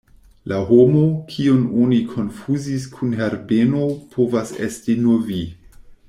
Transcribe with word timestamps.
La 0.53 0.57
homo, 0.67 1.01
kiun 1.33 1.59
oni 1.83 1.99
konfuzis 2.15 2.87
kun 2.97 3.13
Herbeno 3.23 3.83
povas 4.17 4.55
esti 4.69 4.97
nur 5.07 5.21
vi. 5.33 5.43